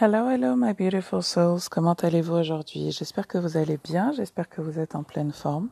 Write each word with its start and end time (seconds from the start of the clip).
Hello, 0.00 0.28
hello, 0.28 0.54
my 0.54 0.72
beautiful 0.74 1.22
souls. 1.22 1.68
Comment 1.68 1.96
allez-vous 2.04 2.34
aujourd'hui 2.34 2.92
J'espère 2.92 3.26
que 3.26 3.36
vous 3.36 3.56
allez 3.56 3.78
bien, 3.78 4.12
j'espère 4.12 4.48
que 4.48 4.60
vous 4.60 4.78
êtes 4.78 4.94
en 4.94 5.02
pleine 5.02 5.32
forme. 5.32 5.70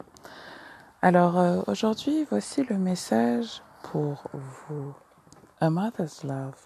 Alors 1.00 1.38
euh, 1.38 1.62
aujourd'hui, 1.68 2.26
voici 2.28 2.64
le 2.64 2.76
message 2.76 3.62
pour 3.84 4.24
vous. 4.32 4.96
A 5.60 5.70
mother's 5.70 6.24
love. 6.24 6.56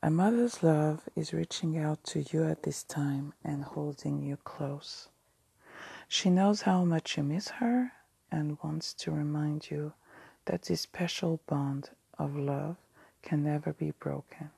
A 0.00 0.08
mother's 0.08 0.62
love 0.62 1.00
is 1.18 1.34
reaching 1.34 1.78
out 1.84 2.02
to 2.04 2.20
you 2.32 2.44
at 2.44 2.62
this 2.62 2.82
time 2.82 3.34
and 3.44 3.62
holding 3.76 4.22
you 4.22 4.38
close. 4.42 5.10
She 6.08 6.30
knows 6.30 6.62
how 6.62 6.86
much 6.86 7.18
you 7.18 7.24
miss 7.24 7.50
her 7.60 7.92
and 8.32 8.56
wants 8.64 8.94
to 9.04 9.10
remind 9.10 9.70
you 9.70 9.92
that 10.46 10.62
this 10.62 10.80
special 10.80 11.40
bond 11.46 11.90
of 12.18 12.34
love 12.36 12.76
can 13.20 13.44
never 13.44 13.74
be 13.74 13.92
broken. 14.00 14.55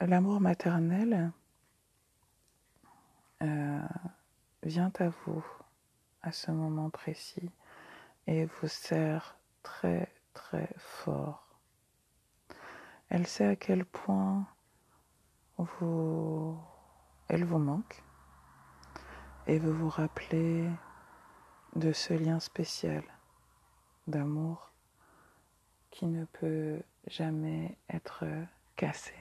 L'amour 0.00 0.40
maternel 0.40 1.32
euh, 3.42 3.80
vient 4.62 4.92
à 4.98 5.08
vous 5.08 5.44
à 6.22 6.32
ce 6.32 6.50
moment 6.50 6.90
précis 6.90 7.50
et 8.26 8.44
vous 8.44 8.68
sert 8.68 9.38
très 9.62 10.12
très 10.34 10.68
fort. 10.76 11.48
Elle 13.08 13.26
sait 13.26 13.46
à 13.46 13.56
quel 13.56 13.86
point 13.86 14.46
elle 17.28 17.44
vous 17.44 17.58
manque 17.58 18.04
et 19.46 19.58
veut 19.58 19.72
vous 19.72 19.88
rappeler 19.88 20.68
de 21.74 21.92
ce 21.92 22.12
lien 22.12 22.38
spécial 22.38 23.02
d'amour 24.06 24.72
qui 25.90 26.06
ne 26.06 26.26
peut 26.26 26.82
jamais 27.06 27.78
être 27.88 28.24
cassé. 28.76 29.14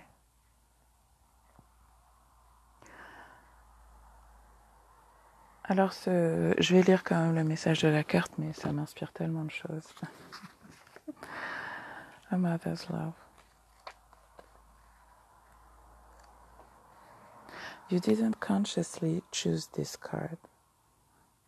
Alors, 5.67 5.93
je 6.05 6.73
vais 6.75 6.83
lire 6.83 7.03
quand 7.03 7.19
même 7.19 7.33
le 7.33 7.43
message 7.43 7.81
de 7.81 7.87
la 7.87 8.03
carte, 8.03 8.33
mais 8.37 8.53
ça 8.53 8.71
m'inspire 8.71 9.11
tellement 9.13 9.45
de 9.45 9.49
choses. 9.49 9.87
A 12.31 12.37
mother's 12.37 12.87
love. 12.89 13.13
You 17.89 17.99
didn't 17.99 18.39
consciously 18.39 19.23
choose 19.31 19.67
this 19.73 19.97
card, 19.97 20.37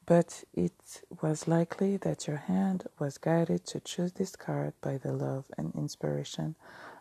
but 0.07 0.45
it 0.55 1.03
was 1.21 1.47
likely 1.47 1.97
that 1.97 2.27
your 2.27 2.37
hand 2.47 2.87
was 2.99 3.19
guided 3.19 3.65
to 3.65 3.79
choose 3.79 4.13
this 4.13 4.35
card 4.35 4.73
by 4.81 4.97
the 4.97 5.11
love 5.11 5.45
and 5.59 5.71
inspiration 5.75 6.55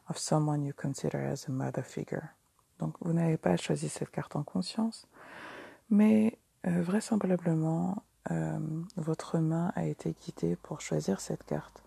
of 0.09 0.19
someone 0.19 0.65
you 0.65 0.75
consider 0.75 1.21
as 1.21 1.49
a 1.49 1.51
mother 1.51 1.83
figure. 1.83 2.35
Donc, 2.79 2.95
vous 3.01 3.15
n'avez 3.15 3.39
pas 3.39 3.57
choisi 3.57 3.89
cette 3.89 4.11
carte 4.11 4.37
en 4.37 4.43
conscience, 4.43 5.07
mais 5.89 6.39
Euh, 6.67 6.83
vraisemblablement, 6.83 8.03
euh, 8.31 8.59
votre 8.97 9.39
main 9.39 9.73
a 9.77 9.85
été 9.85 10.15
guidée 10.25 10.57
pour 10.57 10.81
choisir 10.81 11.21
cette 11.21 11.45
carte 11.45 11.83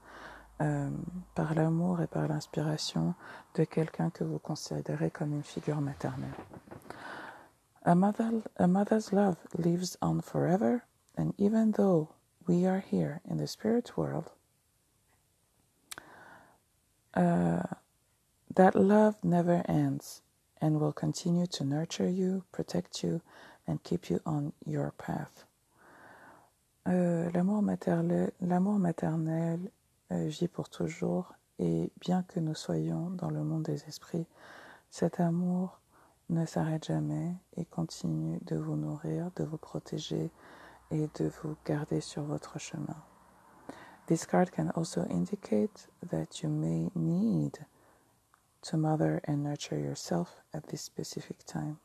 euh, 0.61 0.89
par 1.35 1.53
l'amour 1.53 2.01
et 2.01 2.07
par 2.07 2.27
l'inspiration 2.27 3.13
de 3.55 3.63
quelqu'un 3.63 4.09
que 4.09 4.23
vous 4.23 4.39
considérez 4.39 5.11
comme 5.11 5.33
une 5.33 5.43
figure 5.43 5.81
maternelle. 5.81 6.33
A, 7.83 7.95
mother, 7.95 8.31
a 8.57 8.67
mother's 8.67 9.11
love 9.11 9.37
lives 9.57 9.97
on 10.01 10.21
forever, 10.21 10.81
and 11.17 11.31
even 11.37 11.71
though 11.71 12.09
we 12.47 12.65
are 12.65 12.83
here 12.91 13.21
in 13.29 13.37
the 13.37 13.47
spirit 13.47 13.97
world, 13.97 14.31
uh, 17.15 17.63
that 18.55 18.75
love 18.75 19.15
never 19.23 19.63
ends 19.67 20.21
and 20.61 20.79
will 20.79 20.91
continue 20.91 21.47
to 21.47 21.63
nurture 21.63 22.09
you, 22.09 22.43
protect 22.51 23.01
you, 23.03 23.21
and 23.69 23.77
keep 23.83 24.09
you 24.09 24.19
on 24.25 24.51
your 24.65 24.91
path. 24.97 25.45
Euh, 26.87 27.29
l'amour 27.33 27.61
maternel, 27.61 28.31
maternel 28.41 29.59
euh, 30.11 30.27
vit 30.27 30.47
pour 30.47 30.69
toujours 30.69 31.33
et 31.59 31.91
bien 32.01 32.23
que 32.23 32.39
nous 32.39 32.55
soyons 32.55 33.11
dans 33.11 33.29
le 33.29 33.43
monde 33.43 33.63
des 33.63 33.83
esprits, 33.85 34.25
cet 34.89 35.19
amour 35.19 35.79
ne 36.29 36.45
s'arrête 36.45 36.85
jamais 36.85 37.35
et 37.57 37.65
continue 37.65 38.39
de 38.45 38.55
vous 38.55 38.75
nourrir, 38.75 39.29
de 39.35 39.43
vous 39.43 39.57
protéger 39.57 40.31
et 40.91 41.07
de 41.19 41.31
vous 41.41 41.55
garder 41.65 42.01
sur 42.01 42.23
votre 42.23 42.59
chemin. 42.59 42.95
This 44.07 44.25
card 44.25 44.51
can 44.51 44.71
also 44.75 45.01
indicate 45.11 45.87
that 46.09 46.41
you 46.41 46.49
may 46.49 46.89
need 46.95 47.59
to 48.63 48.77
mother 48.77 49.21
and 49.27 49.43
nurture 49.43 49.77
yourself 49.77 50.41
at 50.53 50.67
this 50.69 50.81
specific 50.81 51.45
time. 51.45 51.77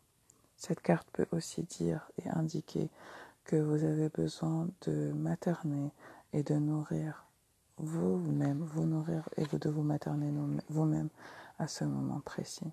Cette 0.57 0.81
carte 0.81 1.09
peut 1.13 1.27
aussi 1.33 1.63
dire 1.63 2.11
et 2.25 2.29
indiquer 2.31 2.91
que 3.45 3.57
vous 3.57 3.85
avez 3.85 4.09
besoin 4.09 4.69
de 4.83 5.13
materner 5.13 5.93
et 6.33 6.43
de 6.43 6.55
nourrir 6.55 7.27
vous-même, 7.79 8.63
vous 8.63 8.87
nourrir 8.87 9.29
et 9.37 9.45
de 9.45 9.69
vous 9.69 9.83
materner 9.83 10.33
vous-même 10.69 11.11
à 11.59 11.69
ce 11.69 11.85
moment 11.85 12.21
précis. 12.21 12.73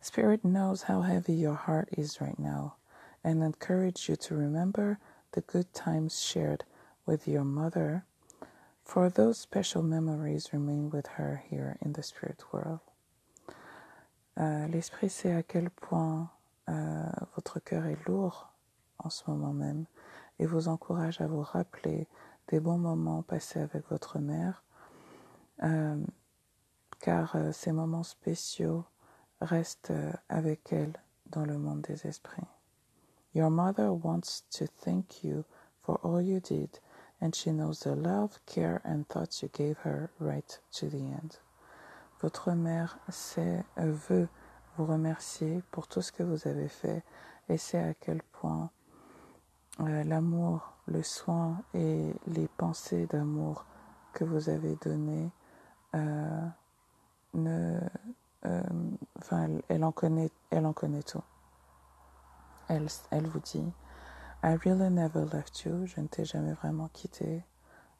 Spirit 0.00 0.44
knows 0.44 0.82
how 0.88 1.02
heavy 1.02 1.34
your 1.34 1.54
heart 1.54 1.88
is 1.96 2.20
right 2.20 2.38
now 2.38 2.76
and 3.24 3.42
encourage 3.42 4.08
you 4.08 4.16
to 4.16 4.34
remember 4.34 4.98
the 5.32 5.42
good 5.42 5.72
times 5.74 6.20
shared 6.20 6.64
with 7.04 7.28
your 7.28 7.44
mother, 7.44 8.04
for 8.84 9.10
those 9.10 9.38
special 9.38 9.82
memories 9.82 10.52
remain 10.52 10.90
with 10.90 11.06
her 11.18 11.42
here 11.48 11.76
in 11.82 11.92
the 11.92 12.02
spirit 12.02 12.42
world. 12.52 12.80
Euh, 14.38 14.68
l'esprit 14.68 15.10
sait 15.10 15.32
à 15.32 15.42
quel 15.42 15.68
point 15.70 16.30
euh, 16.68 17.02
votre 17.34 17.58
cœur 17.58 17.86
est 17.86 18.06
lourd 18.06 18.52
en 18.98 19.10
ce 19.10 19.28
moment 19.28 19.52
même 19.52 19.86
et 20.38 20.46
vous 20.46 20.68
encourage 20.68 21.20
à 21.20 21.26
vous 21.26 21.42
rappeler 21.42 22.06
des 22.48 22.60
bons 22.60 22.78
moments 22.78 23.22
passés 23.22 23.60
avec 23.60 23.88
votre 23.90 24.18
mère, 24.20 24.62
euh, 25.64 26.00
car 27.00 27.36
ces 27.52 27.72
moments 27.72 28.04
spéciaux 28.04 28.84
restent 29.40 29.92
avec 30.28 30.72
elle 30.72 30.92
dans 31.26 31.44
le 31.44 31.58
monde 31.58 31.82
des 31.82 32.06
esprits. 32.06 32.46
Your 33.34 33.50
mother 33.50 33.92
wants 33.92 34.44
to 34.50 34.66
thank 34.66 35.22
you 35.22 35.44
for 35.82 35.98
all 36.04 36.22
you 36.22 36.40
did, 36.40 36.80
and 37.20 37.34
she 37.34 37.50
knows 37.50 37.80
the 37.80 37.94
love, 37.94 38.38
care, 38.46 38.80
and 38.84 39.04
thoughts 39.08 39.42
you 39.42 39.48
gave 39.52 39.78
her 39.84 40.10
right 40.18 40.60
to 40.72 40.88
the 40.88 41.12
end. 41.12 41.38
Votre 42.20 42.52
mère 42.52 42.98
sait, 43.08 43.64
euh, 43.78 43.92
veut 44.08 44.28
vous 44.76 44.86
remercier 44.86 45.62
pour 45.70 45.86
tout 45.86 46.02
ce 46.02 46.10
que 46.10 46.22
vous 46.22 46.48
avez 46.48 46.68
fait 46.68 47.04
et 47.48 47.58
sait 47.58 47.78
à 47.82 47.94
quel 47.94 48.22
point 48.22 48.70
euh, 49.80 50.02
l'amour, 50.04 50.72
le 50.86 51.02
soin 51.02 51.62
et 51.74 52.12
les 52.26 52.48
pensées 52.48 53.06
d'amour 53.06 53.64
que 54.12 54.24
vous 54.24 54.48
avez 54.48 54.76
données 54.76 55.30
euh, 55.94 56.46
ne, 57.34 57.78
enfin, 59.18 59.48
elle, 59.68 59.84
en 59.84 59.92
connaît, 59.92 60.30
elle 60.50 60.66
en 60.66 60.72
connaît 60.72 61.02
tout. 61.02 61.22
Elle, 62.68 62.88
elle 63.10 63.26
vous 63.28 63.40
dit, 63.40 63.72
I 64.42 64.56
really 64.64 64.90
never 64.90 65.24
left 65.24 65.64
you, 65.64 65.86
je 65.86 66.00
ne 66.00 66.08
t'ai 66.08 66.24
jamais 66.24 66.52
vraiment 66.52 66.88
quitté. 66.88 67.44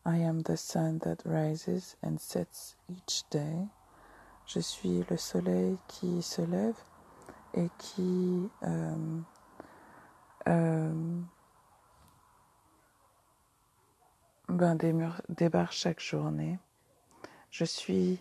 I 0.05 0.23
am 0.25 0.43
the 0.43 0.57
sun 0.57 0.99
that 1.01 1.19
rises 1.25 1.97
and 2.03 2.19
sets 2.19 2.77
each 2.89 3.25
day. 3.31 3.69
Je 4.49 4.61
suis 4.61 5.05
le 5.11 5.19
soleil 5.19 5.77
qui 5.89 6.23
se 6.23 6.41
lève 6.41 6.79
et 7.53 7.69
qui 7.77 8.49
euh, 8.63 9.21
euh, 10.49 11.21
ben, 14.49 14.79
débarque 15.29 15.73
chaque 15.73 16.01
journée. 16.01 16.59
Je 17.51 17.67
suis 17.67 18.19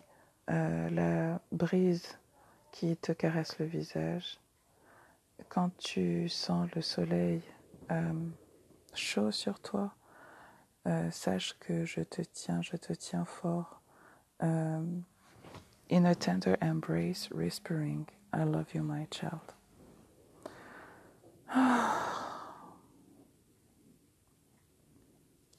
euh, 0.49 0.89
la 0.89 1.39
brise 1.53 2.19
qui 2.73 2.97
te 2.97 3.13
caresse 3.13 3.57
le 3.59 3.65
visage. 3.65 4.37
Quand 5.47 5.69
tu 5.77 6.27
sens 6.27 6.69
le 6.75 6.81
soleil 6.81 7.41
chaud 8.93 9.31
sur 9.31 9.61
toi, 9.61 9.93
sache 11.09 11.57
que 11.59 11.85
je 11.85 12.01
te 12.01 12.21
tiens, 12.21 12.61
je 12.61 12.75
te 12.75 12.91
tiens 12.91 13.23
fort 13.23 13.81
in 15.89 16.05
a 16.05 16.15
tender 16.15 16.57
embrace, 16.61 17.29
whispering, 17.31 18.07
I 18.33 18.43
love 18.43 18.73
you, 18.73 18.83
my 18.83 19.07
child. 19.11 19.53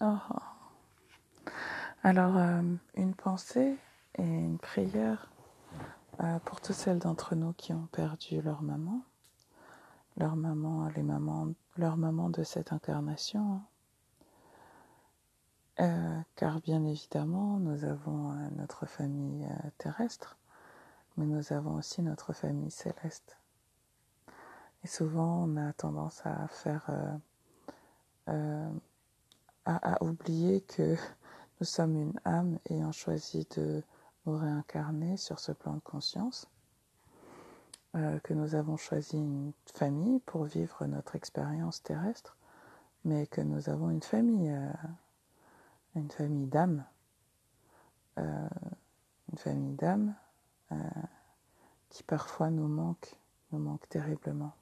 Oh. 0.01 0.21
Alors, 2.05 2.37
euh, 2.37 2.63
une 2.95 3.15
pensée 3.15 3.77
et 4.17 4.23
une 4.23 4.59
prière 4.59 5.29
euh, 6.21 6.39
pour 6.45 6.61
toutes 6.61 6.77
celles 6.77 7.01
d'entre 7.01 7.35
nous 7.35 7.53
qui 7.55 7.73
ont 7.73 7.89
perdu 7.91 8.41
leur 8.41 8.63
maman, 8.63 9.03
leur 10.17 10.37
maman, 10.37 10.89
les 10.95 11.03
mamans, 11.03 11.49
leur 11.77 11.97
maman 11.97 12.31
de 12.31 12.45
cette 12.45 12.73
incarnation. 12.73 13.61
Euh, 15.81 16.21
car 16.35 16.61
bien 16.61 16.85
évidemment, 16.85 17.59
nous 17.61 17.85
avons 17.85 18.33
euh, 18.33 18.49
notre 18.57 18.85
famille 18.87 19.45
euh, 19.45 19.71
terrestre, 19.79 20.37
mais 21.17 21.25
nous 21.25 21.53
avons 21.53 21.77
aussi 21.77 22.03
notre 22.03 22.33
famille 22.33 22.73
céleste. 22.73 23.39
Et 24.83 24.89
souvent, 24.89 25.45
on 25.45 25.57
a 25.57 25.73
tendance 25.73 26.21
à 26.25 26.49
faire, 26.49 26.91
à, 28.27 28.69
à, 29.65 30.03
oublier 30.03 30.61
que 30.63 30.95
nous 31.61 31.67
sommes 31.67 31.97
une 31.97 32.21
âme 32.25 32.59
ayant 32.71 32.93
choisi 32.93 33.47
de 33.57 33.83
nous 34.27 34.37
réincarner 34.37 35.17
sur 35.17 35.39
ce 35.41 35.51
plan 35.53 35.75
de 35.75 35.81
conscience, 35.81 36.49
que 37.95 38.35
nous 38.35 38.55
avons 38.55 38.77
choisi 38.77 39.17
une 39.17 39.53
famille 39.75 40.21
pour 40.21 40.45
vivre 40.45 40.87
notre 40.87 41.17
expérience 41.17 41.83
terrestre, 41.83 42.37
mais 43.05 43.27
que 43.27 43.41
nous 43.41 43.69
avons 43.69 43.91
une 43.91 44.03
famille 44.03 44.57
une 45.99 46.11
famille 46.11 46.47
d'âmes, 46.47 46.85
euh, 48.19 48.49
une 49.33 49.39
famille 49.39 49.75
d'âmes 49.75 50.15
euh, 50.73 50.77
qui 51.91 52.03
parfois 52.03 52.51
nous 52.51 52.69
manque, 52.69 53.19
nous 53.53 53.59
manque 53.59 53.89
terriblement. 53.89 54.53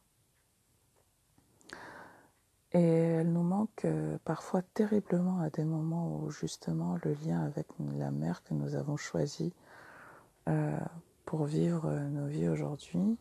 Et 2.73 2.83
elle 2.83 3.33
nous 3.33 3.43
manque 3.43 3.85
euh, 3.85 4.19
parfois 4.25 4.63
terriblement 4.63 5.41
à 5.41 5.51
des 5.51 5.65
moments 5.65 6.19
où 6.19 6.31
justement 6.31 6.99
le 7.05 7.15
lien 7.25 7.43
avec 7.43 7.67
la 7.97 8.11
mère 8.11 8.43
que 8.43 8.55
nous 8.55 8.75
avons 8.75 8.97
choisi 8.97 9.53
pour 11.25 11.45
vivre 11.45 11.91
nos 11.91 12.29
vies 12.29 12.49
aujourd'hui, 12.49 13.19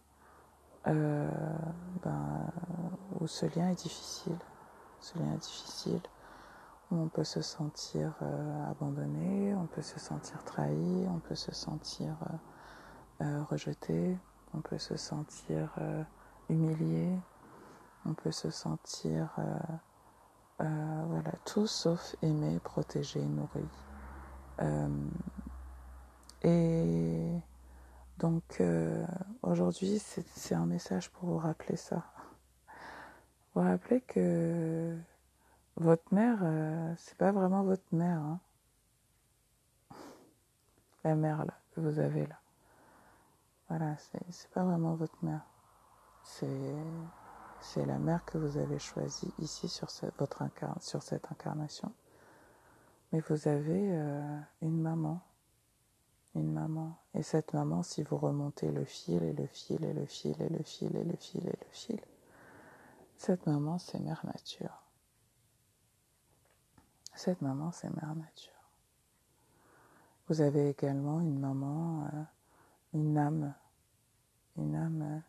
ben, 0.85 2.51
où 3.19 3.25
ce 3.25 3.47
lien 3.57 3.71
est 3.71 3.81
difficile. 3.81 4.38
Ce 5.01 5.17
lien 5.17 5.33
est 5.33 5.41
difficile 5.41 6.01
on 6.92 7.08
peut 7.08 7.24
se 7.24 7.42
sentir 7.42 8.14
euh, 8.22 8.70
abandonné, 8.72 9.54
on 9.56 9.66
peut 9.66 9.82
se 9.82 10.00
sentir 10.00 10.44
trahi, 10.44 11.08
on 11.10 11.20
peut 11.20 11.36
se 11.36 11.54
sentir 11.54 12.16
euh, 13.22 13.26
euh, 13.26 13.44
rejeté, 13.44 14.18
on 14.54 14.62
peut 14.62 14.78
se 14.78 14.96
sentir 14.96 15.74
humilié, 16.50 17.10
on 18.06 18.14
peut 18.14 18.32
se 18.32 18.50
sentir 18.50 19.30
voilà 20.60 21.32
tout 21.44 21.68
sauf 21.68 22.16
aimé, 22.22 22.60
protégé, 22.64 23.22
nourri. 23.22 23.68
et 26.44 27.42
donc 28.18 28.64
aujourd'hui 29.42 30.00
c'est 30.00 30.56
un 30.56 30.66
message 30.66 31.10
pour 31.12 31.28
vous 31.28 31.38
rappeler 31.38 31.76
ça. 31.76 32.06
Vous 33.54 33.62
rappeler 33.62 34.00
que 34.02 34.98
votre 35.77 36.13
mère, 36.13 36.39
euh, 36.42 36.94
c'est 36.98 37.18
pas 37.18 37.31
vraiment 37.31 37.63
votre 37.63 37.94
mère. 37.94 38.19
Hein. 38.19 38.39
La 41.04 41.16
mère 41.16 41.45
là, 41.45 41.54
que 41.74 41.81
vous 41.81 42.00
avez 42.00 42.25
là. 42.25 42.39
Voilà, 43.69 43.95
c'est 43.98 44.50
pas 44.51 44.63
vraiment 44.63 44.95
votre 44.95 45.18
mère. 45.24 45.42
C'est 46.24 47.86
la 47.86 47.98
mère 47.98 48.24
que 48.25 48.38
vous 48.38 48.57
avez 48.57 48.80
choisie 48.80 49.33
ici 49.39 49.68
sur, 49.68 49.89
cette 49.89 50.22
incarnation. 51.31 51.92
Mais 53.12 53.19
vous 53.22 53.48
avez 53.48 53.92
euh, 53.92 54.39
une 54.62 54.81
maman. 54.81 55.19
Une 56.36 56.51
maman. 56.51 56.98
Et 57.13 57.24
cette 57.24 57.54
maman, 57.54 57.81
si 57.83 58.04
vous 58.04 58.18
remontez 58.18 58.72
le 58.72 58.86
fil 58.86 59.24
et 59.24 59.33
le 59.33 59.48
fil 59.48 59.83
et 59.83 59.94
le 59.94 60.06
fil 60.06 60.42
et 60.42 60.50
le 60.50 60.63
fil 60.63 60.95
et 60.95 61.04
le 61.04 61.16
fil 61.16 61.48
et 61.48 61.57
le 61.60 61.72
fil, 61.72 62.01
cette 63.18 63.45
maman, 63.48 63.77
c'est 63.77 64.00
Mère 64.00 64.25
Nature. 64.25 64.85
Cette 67.15 67.41
maman, 67.41 67.71
c'est 67.71 67.89
Mère 67.95 68.13
Nature. 68.13 68.51
Vous 70.27 70.41
avez 70.41 70.69
également 70.69 71.21
une 71.21 71.39
maman, 71.39 72.09
euh, 72.13 72.23
une 72.94 73.17
âme, 73.17 73.53
une 74.57 74.75
âme 74.75 75.21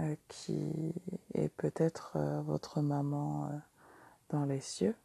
euh, 0.00 0.16
qui 0.28 0.94
est 1.34 1.50
peut-être 1.50 2.12
euh, 2.16 2.40
votre 2.40 2.80
maman 2.80 3.50
dans 4.30 4.46
les 4.46 4.60
cieux, 4.60 4.96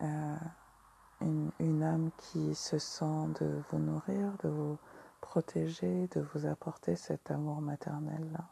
une, 0.00 1.50
une, 1.60 1.82
âme 1.82 2.10
qui 2.16 2.54
se 2.54 2.78
sent 2.78 3.28
de 3.40 3.62
vous 3.70 3.78
nourrir, 3.78 4.32
de 4.42 4.48
vous 4.48 4.78
protéger, 5.20 6.08
de 6.08 6.20
vous 6.20 6.46
apporter 6.46 6.96
cet 6.96 7.30
amour 7.30 7.60
maternel-là. 7.60 8.48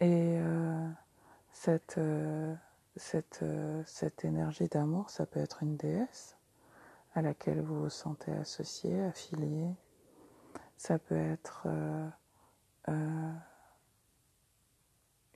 Et 0.00 0.40
cette 1.52 2.00
cette, 2.96 3.40
euh, 3.42 3.82
cette 3.86 4.24
énergie 4.24 4.68
d'amour, 4.68 5.10
ça 5.10 5.26
peut 5.26 5.40
être 5.40 5.62
une 5.62 5.76
déesse 5.76 6.36
à 7.14 7.22
laquelle 7.22 7.60
vous 7.60 7.82
vous 7.82 7.90
sentez 7.90 8.32
associé, 8.32 9.02
affilié. 9.02 9.68
Ça 10.76 10.98
peut 10.98 11.16
être 11.16 11.64
euh, 11.66 12.08
euh, 12.88 13.32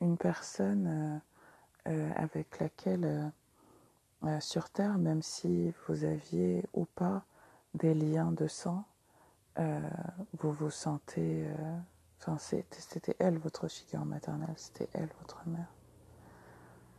une 0.00 0.16
personne 0.16 1.20
avec 2.16 2.58
laquelle 2.58 3.32
sur 4.40 4.68
Terre, 4.70 4.98
même 4.98 5.22
si 5.22 5.72
vous 5.86 6.02
aviez 6.02 6.64
ou 6.74 6.84
pas 6.84 7.24
des 7.74 7.94
liens 7.94 8.32
de 8.32 8.48
sang, 8.48 8.84
vous 9.56 10.52
vous 10.52 10.70
sentez... 10.70 11.48
Enfin, 12.18 12.38
c'était 12.38 13.14
elle 13.20 13.38
votre 13.38 13.68
figure 13.68 14.04
maternelle, 14.04 14.54
c'était 14.56 14.88
elle 14.94 15.10
votre 15.20 15.46
mère. 15.46 15.68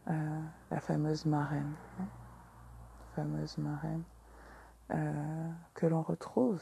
Euh, 0.10 0.42
la 0.72 0.80
fameuse 0.80 1.26
marraine, 1.26 1.74
hein, 2.00 2.08
fameuse 3.14 3.58
marraine 3.58 4.04
euh, 4.92 5.52
que 5.74 5.86
l'on 5.86 6.02
retrouve 6.02 6.62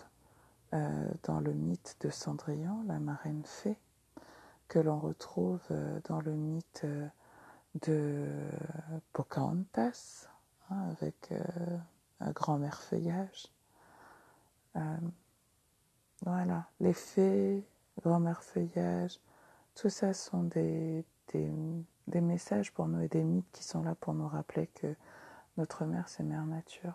euh, 0.73 1.07
dans 1.23 1.39
le 1.39 1.53
mythe 1.53 1.95
de 2.01 2.09
Cendrillon, 2.09 2.83
la 2.87 2.97
marraine 2.97 3.43
fée, 3.45 3.77
que 4.67 4.79
l'on 4.79 4.97
retrouve 4.97 5.61
dans 6.05 6.21
le 6.21 6.31
mythe 6.31 6.87
de 7.83 8.27
Pocahontas, 9.13 10.27
hein, 10.71 10.89
avec 10.89 11.31
un 12.19 12.31
grand-mère 12.31 12.81
feuillage. 12.81 13.45
voilà, 16.23 16.65
les 16.79 16.93
fées, 16.93 17.63
grand-mère 18.01 18.41
feuillage, 18.41 19.19
tout 19.75 19.89
ça 19.89 20.15
sont 20.15 20.43
des 20.43 21.05
des 22.07 22.21
messages 22.21 22.71
pour 22.71 22.87
nous 22.87 23.01
et 23.01 23.07
des 23.07 23.23
mythes 23.23 23.51
qui 23.51 23.63
sont 23.63 23.81
là 23.83 23.95
pour 23.95 24.13
nous 24.13 24.27
rappeler 24.27 24.67
que 24.67 24.95
notre 25.57 25.85
mère, 25.85 26.09
c'est 26.09 26.23
Mère 26.23 26.45
Nature. 26.45 26.93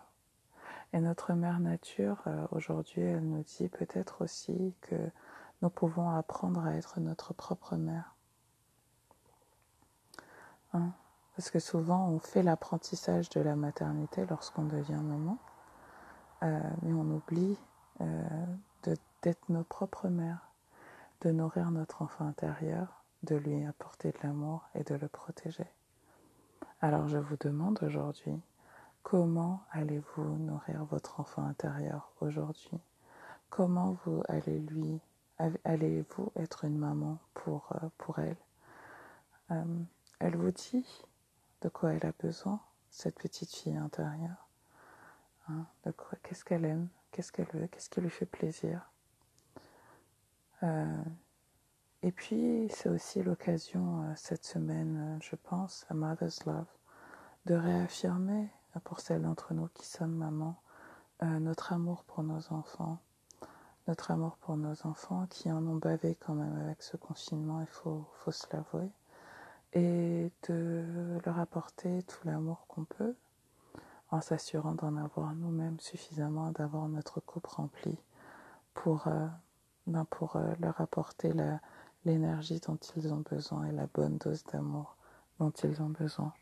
Et 0.93 0.99
notre 0.99 1.33
Mère 1.33 1.59
Nature, 1.59 2.21
euh, 2.27 2.47
aujourd'hui, 2.51 3.01
elle 3.01 3.27
nous 3.27 3.43
dit 3.43 3.69
peut-être 3.69 4.23
aussi 4.23 4.75
que 4.81 4.95
nous 5.61 5.69
pouvons 5.69 6.09
apprendre 6.09 6.65
à 6.65 6.75
être 6.75 6.99
notre 6.99 7.33
propre 7.33 7.75
mère. 7.75 8.15
Hein? 10.73 10.91
Parce 11.35 11.49
que 11.49 11.59
souvent, 11.59 12.07
on 12.09 12.19
fait 12.19 12.43
l'apprentissage 12.43 13.29
de 13.29 13.41
la 13.41 13.55
maternité 13.55 14.25
lorsqu'on 14.29 14.65
devient 14.65 15.01
maman, 15.01 15.37
euh, 16.43 16.59
mais 16.81 16.93
on 16.93 17.09
oublie 17.09 17.57
euh, 18.01 18.45
d'être 19.21 19.49
nos 19.49 19.63
propres 19.63 20.09
mères, 20.09 20.51
de 21.21 21.31
nourrir 21.31 21.71
notre 21.71 22.01
enfant 22.01 22.27
intérieur, 22.27 23.00
de 23.23 23.35
lui 23.35 23.65
apporter 23.65 24.11
de 24.11 24.17
l'amour 24.23 24.67
et 24.75 24.83
de 24.83 24.95
le 24.95 25.07
protéger. 25.07 25.67
Alors 26.81 27.07
je 27.07 27.17
vous 27.17 27.37
demande 27.37 27.79
aujourd'hui, 27.83 28.39
comment 29.03 29.63
allez-vous 29.71 30.37
nourrir 30.37 30.85
votre 30.85 31.19
enfant 31.19 31.45
intérieur 31.45 32.11
aujourd'hui? 32.21 32.79
Comment 33.49 33.97
vous 34.05 34.23
allez 34.27 34.59
lui 34.59 34.99
allez-vous 35.63 36.31
être 36.35 36.65
une 36.65 36.77
maman 36.77 37.17
pour, 37.33 37.73
euh, 37.83 38.21
elle? 38.21 38.35
Euh, 39.51 39.83
Elle 40.19 40.35
vous 40.35 40.51
dit 40.51 40.85
de 41.61 41.69
quoi 41.69 41.93
elle 41.93 42.05
a 42.05 42.13
besoin, 42.19 42.59
cette 42.89 43.19
petite 43.19 43.53
fille 43.53 43.75
intérieure. 43.75 44.47
Hein, 45.49 45.65
Qu'est-ce 46.23 46.45
qu'elle 46.45 46.65
aime 46.65 46.89
Qu'est-ce 47.11 47.31
qu'elle 47.31 47.47
veut 47.53 47.67
Qu'est-ce 47.67 47.89
qui 47.89 48.01
lui 48.01 48.09
fait 48.09 48.25
plaisir? 48.25 48.89
Euh, 50.63 51.03
et 52.03 52.11
puis, 52.11 52.67
c'est 52.73 52.89
aussi 52.89 53.21
l'occasion 53.21 54.03
euh, 54.03 54.13
cette 54.15 54.43
semaine, 54.43 54.97
euh, 54.97 55.19
je 55.21 55.35
pense, 55.35 55.85
à 55.89 55.93
Mother's 55.93 56.45
Love, 56.45 56.65
de 57.45 57.53
réaffirmer 57.53 58.49
euh, 58.75 58.79
pour 58.83 58.99
celles 58.99 59.21
d'entre 59.21 59.53
nous 59.53 59.67
qui 59.73 59.85
sommes 59.85 60.15
mamans 60.15 60.55
notre 61.23 61.71
amour 61.71 62.03
pour 62.05 62.23
nos 62.23 62.51
enfants, 62.51 62.97
notre 63.87 64.09
amour 64.09 64.37
pour 64.37 64.57
nos 64.57 64.87
enfants 64.87 65.27
qui 65.29 65.51
en 65.51 65.63
ont 65.67 65.75
bavé 65.75 66.17
quand 66.19 66.33
même 66.33 66.57
avec 66.63 66.81
ce 66.81 66.97
confinement, 66.97 67.61
il 67.61 67.67
faut, 67.67 68.09
faut 68.13 68.31
se 68.31 68.47
l'avouer, 68.51 68.89
et 69.73 70.31
de 70.49 71.19
leur 71.23 71.37
apporter 71.37 72.01
tout 72.01 72.27
l'amour 72.27 72.65
qu'on 72.67 72.85
peut 72.85 73.13
en 74.09 74.19
s'assurant 74.19 74.73
d'en 74.73 74.97
avoir 74.97 75.35
nous-mêmes 75.35 75.79
suffisamment, 75.79 76.49
d'avoir 76.53 76.89
notre 76.89 77.19
coupe 77.19 77.45
remplie 77.45 77.99
pour, 78.73 79.07
ben 79.85 80.05
pour 80.05 80.39
leur 80.59 80.81
apporter 80.81 81.33
la, 81.33 81.59
l'énergie 82.05 82.59
dont 82.59 82.79
ils 82.95 83.13
ont 83.13 83.23
besoin 83.29 83.65
et 83.65 83.71
la 83.71 83.87
bonne 83.87 84.17
dose 84.17 84.43
d'amour 84.45 84.95
dont 85.39 85.51
ils 85.63 85.81
ont 85.81 85.89
besoin. 85.89 86.33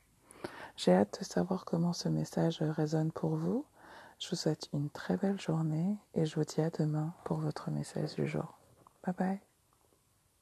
J'ai 0.76 0.94
hâte 0.94 1.20
de 1.20 1.26
savoir 1.26 1.66
comment 1.66 1.94
ce 1.94 2.10
message 2.10 2.62
résonne 2.62 3.12
pour 3.12 3.36
vous. 3.36 3.66
Je 4.20 4.30
vous 4.30 4.36
souhaite 4.36 4.70
une 4.74 4.90
très 4.90 5.18
belle 5.18 5.40
journée 5.40 5.98
et 6.14 6.26
je 6.26 6.36
vous 6.36 6.46
dis 6.46 6.62
à 6.62 6.70
demain 6.70 7.14
pour 7.24 7.38
votre 7.38 7.72
message 7.72 8.16
du 8.16 8.28
jour. 8.28 8.58
Bye 9.06 9.16
bye. 9.18 9.49